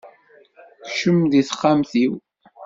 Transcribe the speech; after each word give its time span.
Kcem 0.87 1.19
deg 1.31 1.43
texxamt-iw. 1.45 2.13